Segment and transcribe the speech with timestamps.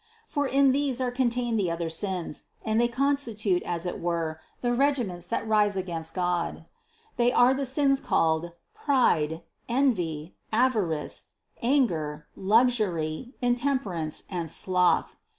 [0.27, 4.73] For in these are contained the other sins and they constitute as it were the
[4.73, 6.65] regiments that rise up against God.
[7.17, 11.25] They are the sins called pride, envy, avarice,
[11.61, 15.15] anger, luxury, intemperance and sloth.